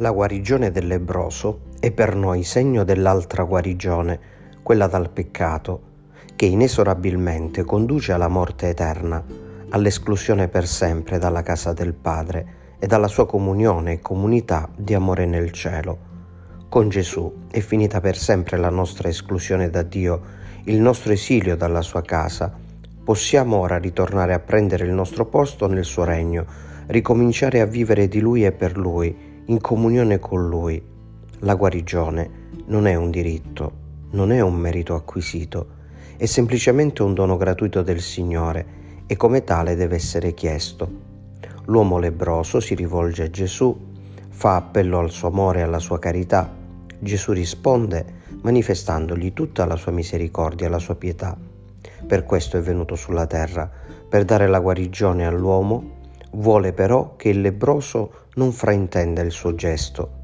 [0.00, 4.18] La guarigione del lebroso è per noi segno dell'altra guarigione,
[4.62, 5.82] quella dal peccato,
[6.36, 9.22] che inesorabilmente conduce alla morte eterna,
[9.68, 15.26] all'esclusione per sempre dalla casa del Padre e dalla sua comunione e comunità di amore
[15.26, 15.98] nel cielo.
[16.70, 20.22] Con Gesù è finita per sempre la nostra esclusione da Dio,
[20.64, 22.50] il nostro esilio dalla sua casa.
[23.04, 26.46] Possiamo ora ritornare a prendere il nostro posto nel suo regno,
[26.86, 30.80] ricominciare a vivere di Lui e per Lui, in comunione con Lui.
[31.40, 33.72] La guarigione non è un diritto,
[34.10, 35.78] non è un merito acquisito,
[36.16, 40.88] è semplicemente un dono gratuito del Signore e come tale deve essere chiesto.
[41.64, 43.76] L'uomo lebroso si rivolge a Gesù,
[44.28, 46.54] fa appello al suo amore e alla sua carità.
[47.00, 51.36] Gesù risponde manifestandogli tutta la sua misericordia e la sua pietà.
[52.06, 53.68] Per questo è venuto sulla terra,
[54.08, 55.98] per dare la guarigione all'uomo
[56.32, 60.18] Vuole però che il lebroso non fraintenda il suo gesto.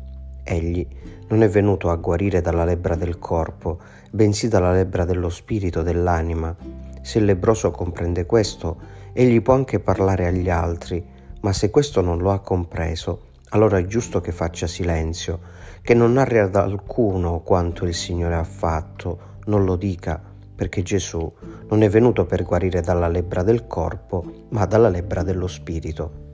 [0.45, 0.87] Egli
[1.29, 3.79] non è venuto a guarire dalla lebbra del corpo,
[4.11, 6.55] bensì dalla lebbra dello spirito, dell'anima.
[7.03, 8.77] Se il lebroso comprende questo,
[9.13, 11.05] egli può anche parlare agli altri,
[11.41, 15.41] ma se questo non lo ha compreso, allora è giusto che faccia silenzio,
[15.83, 20.21] che non narri ad alcuno quanto il Signore ha fatto, non lo dica,
[20.57, 21.33] perché Gesù
[21.69, 26.26] non è venuto per guarire dalla lebbra del corpo, ma dalla lebbra dello spirito.